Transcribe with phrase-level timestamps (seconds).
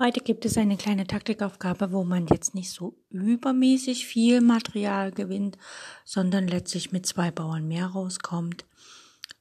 [0.00, 5.58] Heute gibt es eine kleine Taktikaufgabe, wo man jetzt nicht so übermäßig viel Material gewinnt,
[6.04, 8.64] sondern letztlich mit zwei Bauern mehr rauskommt.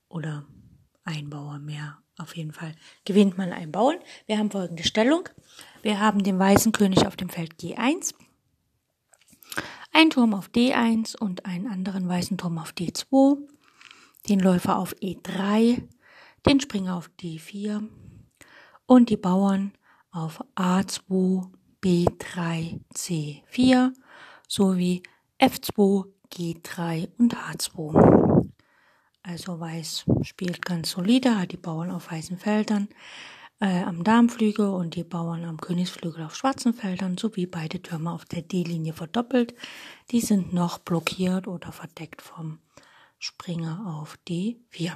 [0.09, 0.47] Oder
[1.03, 1.99] ein Bauer mehr.
[2.17, 2.73] Auf jeden Fall
[3.05, 3.97] gewinnt man einen Bauern.
[4.25, 5.29] Wir haben folgende Stellung.
[5.83, 8.15] Wir haben den weißen König auf dem Feld G1,
[9.93, 13.37] einen Turm auf D1 und einen anderen weißen Turm auf D2,
[14.27, 15.87] den Läufer auf E3,
[16.47, 17.87] den Springer auf D4
[18.87, 19.73] und die Bauern
[20.11, 21.49] auf A2,
[21.83, 23.93] B3, C4
[24.47, 25.03] sowie
[25.39, 28.47] F2, G3 und H2.
[29.23, 32.87] Also Weiß spielt ganz solide, hat die Bauern auf weißen Feldern
[33.59, 38.25] äh, am Darmflügel und die Bauern am Königsflügel auf schwarzen Feldern sowie beide Türme auf
[38.25, 39.53] der D-Linie verdoppelt.
[40.11, 42.59] Die sind noch blockiert oder verdeckt vom
[43.19, 44.93] Springer auf D4.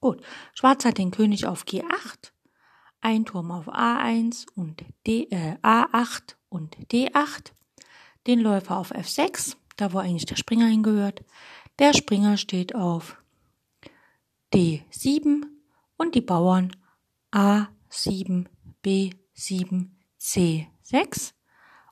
[0.00, 0.22] Gut,
[0.54, 2.32] Schwarz hat den König auf G8
[3.00, 7.52] ein Turm auf A1 und D, äh, A8 und D8,
[8.26, 11.24] den Läufer auf F6, da wo eigentlich der Springer hingehört.
[11.78, 13.16] Der Springer steht auf
[14.52, 15.44] D7
[15.96, 16.76] und die Bauern
[17.32, 18.46] A7,
[18.84, 21.32] B7, C6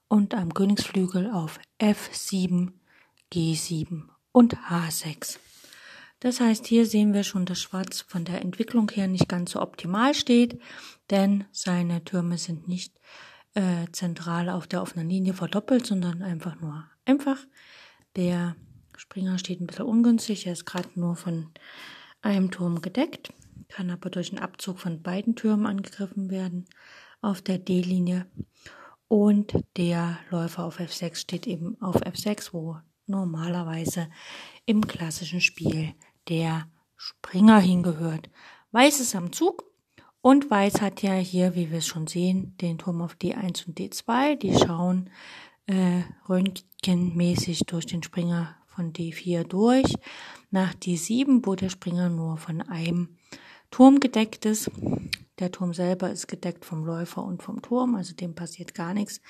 [0.09, 2.73] und am Königsflügel auf F7,
[3.33, 5.39] G7 und H6.
[6.21, 9.63] Das heißt, hier sehen wir schon, dass Schwarz von der Entwicklung her nicht ganz so
[9.63, 10.61] optimal steht,
[11.11, 12.99] denn seine Türme sind nicht
[13.55, 17.39] äh, zentral auf der offenen Linie verdoppelt, sondern einfach nur einfach.
[18.17, 18.57] Der
[18.97, 21.51] Springer steht ein bisschen ungünstig, er ist gerade nur von
[22.21, 23.33] einem Turm gedeckt,
[23.69, 26.67] kann aber durch einen Abzug von beiden Türmen angegriffen werden
[27.21, 28.27] auf der D-Linie.
[29.07, 34.09] Und der Läufer auf F6 steht eben auf F6, wo normalerweise
[34.67, 35.95] im klassischen Spiel
[36.29, 38.29] der Springer hingehört.
[38.73, 39.65] Weiß ist am Zug
[40.21, 43.79] und Weiß hat ja hier, wie wir es schon sehen, den Turm auf D1 und
[43.79, 44.37] D2.
[44.37, 45.11] Die schauen
[45.67, 49.95] äh, röntgenmäßig durch den Springer von D4 durch.
[50.51, 53.17] Nach D7, wo der Springer nur von einem
[53.71, 54.71] Turm gedeckt ist.
[55.39, 59.21] Der Turm selber ist gedeckt vom Läufer und vom Turm, also dem passiert gar nichts.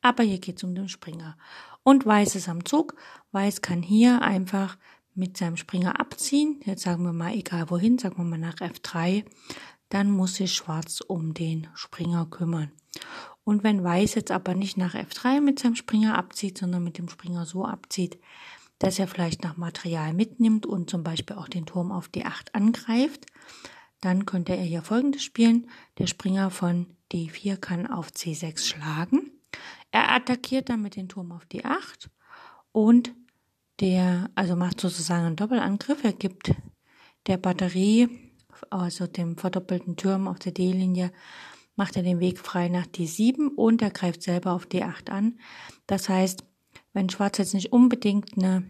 [0.00, 1.36] Aber hier geht es um den Springer.
[1.84, 2.94] Und Weiß ist am Zug.
[3.30, 4.76] Weiß kann hier einfach
[5.14, 9.24] mit seinem Springer abziehen, jetzt sagen wir mal egal wohin, sagen wir mal nach F3,
[9.88, 12.72] dann muss sich Schwarz um den Springer kümmern.
[13.44, 17.08] Und wenn Weiß jetzt aber nicht nach F3 mit seinem Springer abzieht, sondern mit dem
[17.08, 18.18] Springer so abzieht,
[18.78, 23.26] dass er vielleicht nach Material mitnimmt und zum Beispiel auch den Turm auf D8 angreift,
[24.00, 25.68] dann könnte er hier folgendes spielen.
[25.98, 29.30] Der Springer von D4 kann auf C6 schlagen.
[29.90, 32.08] Er attackiert dann mit dem Turm auf D8
[32.72, 33.14] und
[33.82, 36.04] der, also macht sozusagen einen Doppelangriff.
[36.04, 36.54] Er gibt
[37.26, 38.08] der Batterie,
[38.70, 41.12] also dem verdoppelten Turm auf der D-Linie,
[41.74, 45.38] macht er den Weg frei nach D7 und er greift selber auf D8 an.
[45.88, 46.44] Das heißt,
[46.92, 48.64] wenn Schwarz jetzt nicht unbedingt eine,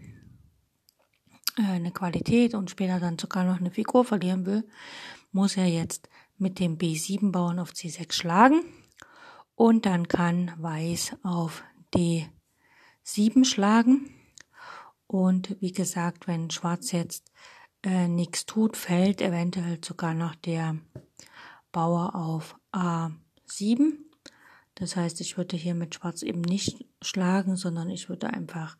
[1.59, 4.67] äh, eine Qualität und später dann sogar noch eine Figur verlieren will,
[5.31, 8.61] muss er jetzt mit dem B7 Bauern auf C6 schlagen
[9.53, 11.63] und dann kann Weiß auf
[11.93, 14.09] D7 schlagen
[15.07, 17.31] und wie gesagt, wenn Schwarz jetzt
[17.83, 20.77] äh, nichts tut, fällt eventuell sogar noch der
[21.71, 23.97] Bauer auf A7.
[24.75, 28.77] Das heißt, ich würde hier mit Schwarz eben nicht schlagen, sondern ich würde einfach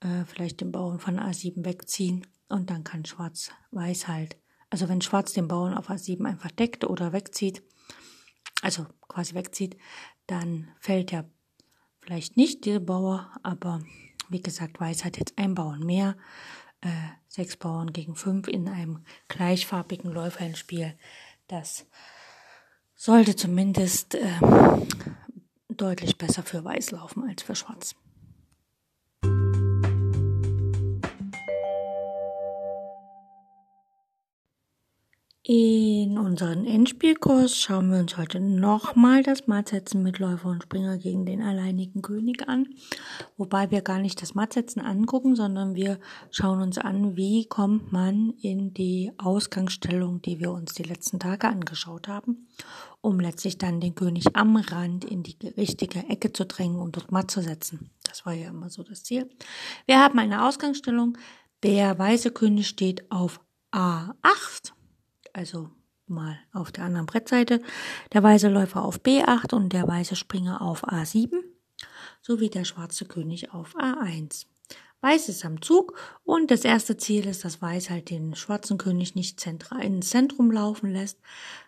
[0.00, 4.36] äh, vielleicht den Bauern von A7 wegziehen und dann kann Schwarz-Weiß halt.
[4.70, 7.62] Also wenn Schwarz den Bauern auf A7 einfach deckt oder wegzieht,
[8.62, 9.76] also quasi wegzieht,
[10.26, 11.24] dann fällt ja
[12.00, 13.82] vielleicht nicht dieser Bauer, aber
[14.32, 16.16] wie gesagt, Weiß hat jetzt ein Bauern mehr.
[16.80, 16.88] Äh,
[17.28, 20.96] sechs Bauern gegen fünf in einem gleichfarbigen Läuferspiel.
[21.46, 21.86] Das
[22.94, 24.38] sollte zumindest äh,
[25.68, 27.94] deutlich besser für Weiß laufen als für Schwarz.
[35.44, 41.26] In unserem Endspielkurs schauen wir uns heute nochmal das Mattsetzen mit Läufer und Springer gegen
[41.26, 42.68] den alleinigen König an.
[43.36, 45.98] Wobei wir gar nicht das Mattsetzen angucken, sondern wir
[46.30, 51.48] schauen uns an, wie kommt man in die Ausgangsstellung, die wir uns die letzten Tage
[51.48, 52.46] angeschaut haben,
[53.00, 57.10] um letztlich dann den König am Rand in die richtige Ecke zu drängen und dort
[57.10, 57.90] matt zu setzen.
[58.04, 59.28] Das war ja immer so das Ziel.
[59.86, 61.18] Wir haben eine Ausgangsstellung.
[61.64, 63.40] Der weiße König steht auf
[63.72, 64.70] A8
[65.32, 65.70] also
[66.06, 67.60] mal auf der anderen Brettseite,
[68.12, 71.32] der weiße Läufer auf B8 und der weiße Springer auf A7
[72.20, 74.46] sowie der schwarze König auf A1.
[75.00, 79.16] Weiß ist am Zug und das erste Ziel ist, dass Weiß halt den schwarzen König
[79.16, 81.18] nicht zentral ins Zentrum laufen lässt,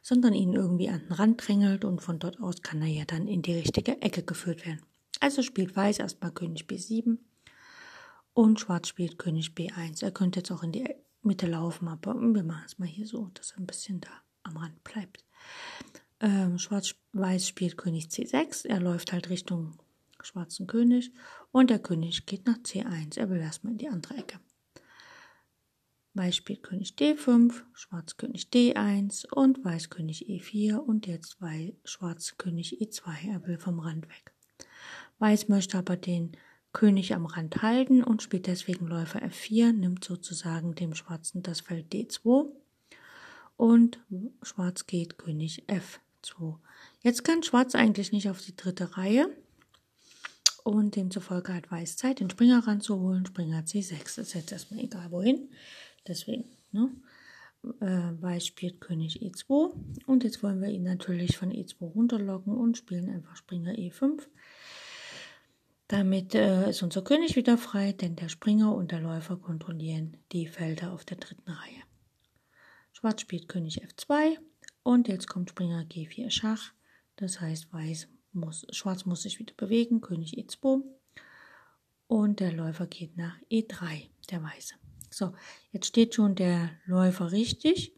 [0.03, 3.27] sondern ihn irgendwie an den Rand drängelt und von dort aus kann er ja dann
[3.27, 4.83] in die richtige Ecke geführt werden.
[5.19, 7.19] Also spielt Weiß erstmal König B7
[8.35, 10.05] und Schwarz spielt König B1.
[10.05, 10.89] Er könnte jetzt auch in die
[11.25, 14.11] Mitte laufen, aber wir machen es mal hier so, dass er ein bisschen da
[14.43, 15.25] am Rand bleibt.
[16.21, 19.79] Ähm, Schwarz-Weiß spielt König C6, er läuft halt Richtung
[20.23, 21.13] schwarzen König
[21.53, 24.41] und der König geht nach C1, er will erstmal in die andere Ecke.
[26.15, 31.39] Weiß spielt König D5, Schwarz König D1 und Weiß König E4 und jetzt
[31.85, 34.33] Schwarz König E2, er will vom Rand weg.
[35.19, 36.37] Weiß möchte aber den
[36.75, 41.95] König am Rand halten und spielt deswegen Läufer F4, nimmt sozusagen dem Schwarzen das Feld
[41.95, 42.51] D2
[43.57, 44.01] und
[44.43, 46.57] Schwarz geht König F2.
[47.03, 49.29] Jetzt kann Schwarz eigentlich nicht auf die dritte Reihe
[50.65, 53.25] und demzufolge hat Weiß Zeit, den Springer ranzuholen.
[53.25, 55.49] Springer C6 Das ist jetzt erstmal egal wohin,
[56.09, 56.45] deswegen.
[56.73, 56.91] Ne?
[57.81, 59.73] Äh, Weiß spielt König E2
[60.07, 64.23] und jetzt wollen wir ihn natürlich von E2 runterlocken und spielen einfach Springer E5.
[65.89, 70.47] Damit äh, ist unser König wieder frei, denn der Springer und der Läufer kontrollieren die
[70.47, 71.83] Felder auf der dritten Reihe.
[72.93, 74.39] Schwarz spielt König F2
[74.83, 76.73] und jetzt kommt Springer G4 Schach.
[77.17, 80.83] Das heißt, Weiß muss, Schwarz muss sich wieder bewegen, König E2
[82.07, 84.75] und der Läufer geht nach E3, der Weiße.
[85.11, 85.35] So,
[85.71, 87.95] jetzt steht schon der Läufer richtig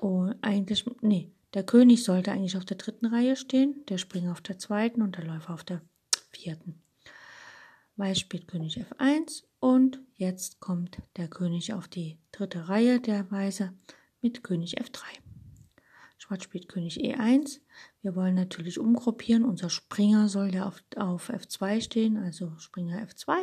[0.00, 4.40] und eigentlich, nee, der König sollte eigentlich auf der dritten Reihe stehen, der Springer auf
[4.42, 5.82] der zweiten und der Läufer auf der
[6.30, 6.82] vierten.
[7.96, 13.72] Weiß spielt König F1 und jetzt kommt der König auf die dritte Reihe der Weiße
[14.20, 15.02] mit König F3.
[16.18, 17.60] Schwarz spielt König E1.
[18.02, 19.44] Wir wollen natürlich umgruppieren.
[19.44, 23.34] Unser Springer soll ja auf, auf F2 stehen, also Springer F2.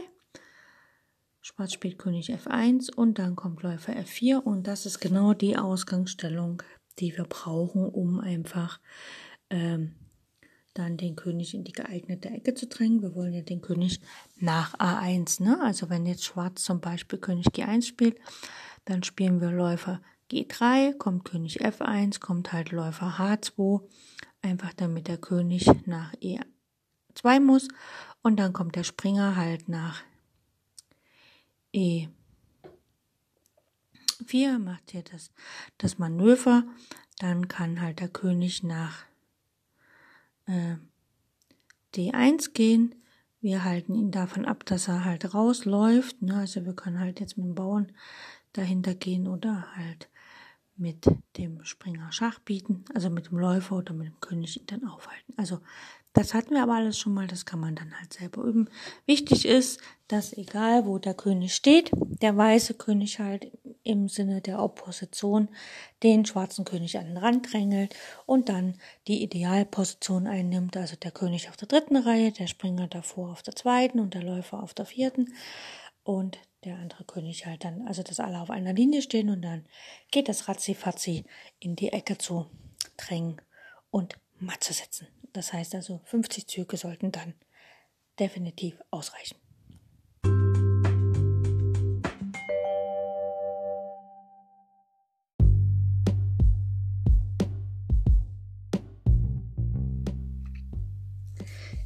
[1.41, 6.61] Schwarz spielt König F1 und dann kommt Läufer F4 und das ist genau die Ausgangsstellung,
[6.99, 8.79] die wir brauchen, um einfach
[9.49, 9.95] ähm,
[10.73, 13.01] dann den König in die geeignete Ecke zu drängen.
[13.01, 14.01] Wir wollen ja den König
[14.37, 15.43] nach A1.
[15.43, 15.59] Ne?
[15.61, 18.17] Also wenn jetzt Schwarz zum Beispiel König G1 spielt,
[18.85, 23.81] dann spielen wir Läufer G3, kommt König F1, kommt halt Läufer H2,
[24.41, 27.67] einfach damit der König nach E2 muss
[28.21, 30.01] und dann kommt der Springer halt nach
[31.75, 32.07] E4,
[34.57, 35.31] macht hier das,
[35.77, 36.63] das Manöver,
[37.19, 39.05] dann kann halt der König nach
[40.45, 40.75] äh,
[41.95, 42.95] D1 gehen.
[43.41, 46.21] Wir halten ihn davon ab, dass er halt rausläuft.
[46.21, 46.35] Ne?
[46.35, 47.91] Also wir können halt jetzt mit dem Bauern
[48.53, 50.09] dahinter gehen oder halt
[50.75, 51.05] mit
[51.37, 55.33] dem Springer Schach bieten, also mit dem Läufer oder mit dem König ihn dann aufhalten.
[55.37, 55.59] Also
[56.13, 58.69] das hatten wir aber alles schon mal, das kann man dann halt selber üben.
[59.05, 63.51] Wichtig ist, dass egal wo der König steht, der weiße König halt
[63.83, 65.49] im Sinne der Opposition
[66.03, 67.95] den schwarzen König an den Rand drängelt
[68.25, 68.75] und dann
[69.07, 73.55] die Idealposition einnimmt, also der König auf der dritten Reihe, der Springer davor auf der
[73.55, 75.33] zweiten und der Läufer auf der vierten
[76.03, 79.65] und der andere König halt dann, also dass alle auf einer Linie stehen und dann
[80.11, 81.25] geht das Ratzi-Fatzi
[81.59, 82.49] in die Ecke zu
[82.97, 83.41] drängen
[83.91, 85.07] und matt zu setzen.
[85.33, 87.33] Das heißt also, 50 Züge sollten dann
[88.19, 89.42] definitiv ausreichen.